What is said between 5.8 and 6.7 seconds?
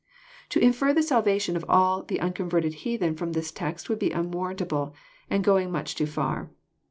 too far.